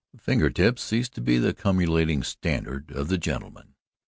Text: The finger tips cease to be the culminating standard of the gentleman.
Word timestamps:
The 0.15 0.19
finger 0.19 0.49
tips 0.49 0.81
cease 0.81 1.09
to 1.09 1.21
be 1.21 1.37
the 1.37 1.53
culminating 1.53 2.23
standard 2.23 2.89
of 2.91 3.07
the 3.07 3.19
gentleman. 3.19 3.75